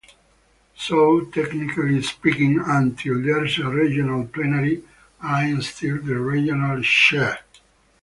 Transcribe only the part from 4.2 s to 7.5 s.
plenary, I'm still the regional chair.